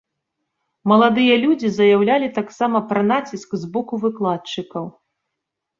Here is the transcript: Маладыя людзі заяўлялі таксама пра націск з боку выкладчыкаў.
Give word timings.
Маладыя 0.91 1.35
людзі 1.43 1.69
заяўлялі 1.75 2.31
таксама 2.39 2.77
пра 2.93 3.01
націск 3.13 3.49
з 3.63 3.71
боку 3.79 3.93
выкладчыкаў. 4.09 4.85